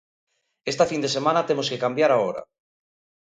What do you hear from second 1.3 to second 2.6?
temos que cambiar a hora.